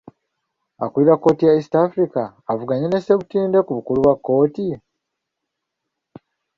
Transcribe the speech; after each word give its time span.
Akulira 0.83 1.15
kkooti 1.17 1.43
ya 1.45 1.55
East 1.59 1.73
Africa 1.87 2.23
avuganye 2.51 2.85
ne 2.87 2.99
Ssebutinde 3.01 3.59
ku 3.63 3.71
bukulu 3.77 3.99
bwa 4.03 4.15
kkooti? 4.17 4.67